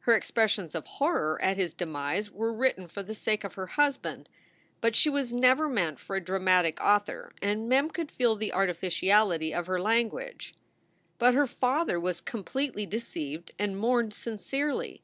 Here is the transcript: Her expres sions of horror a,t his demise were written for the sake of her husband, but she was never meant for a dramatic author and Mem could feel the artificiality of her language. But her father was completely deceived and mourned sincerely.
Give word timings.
Her 0.00 0.12
expres 0.12 0.50
sions 0.50 0.74
of 0.74 0.86
horror 0.86 1.40
a,t 1.42 1.58
his 1.58 1.72
demise 1.72 2.30
were 2.30 2.52
written 2.52 2.86
for 2.88 3.02
the 3.02 3.14
sake 3.14 3.42
of 3.42 3.54
her 3.54 3.68
husband, 3.68 4.28
but 4.82 4.94
she 4.94 5.08
was 5.08 5.32
never 5.32 5.66
meant 5.66 5.98
for 5.98 6.14
a 6.14 6.20
dramatic 6.20 6.78
author 6.78 7.32
and 7.40 7.70
Mem 7.70 7.88
could 7.88 8.10
feel 8.10 8.36
the 8.36 8.52
artificiality 8.52 9.54
of 9.54 9.68
her 9.68 9.80
language. 9.80 10.52
But 11.18 11.32
her 11.32 11.46
father 11.46 11.98
was 11.98 12.20
completely 12.20 12.84
deceived 12.84 13.52
and 13.58 13.78
mourned 13.80 14.12
sincerely. 14.12 15.00